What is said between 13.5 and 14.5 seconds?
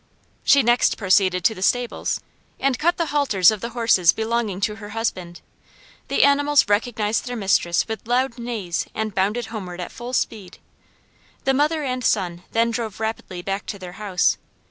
to their house.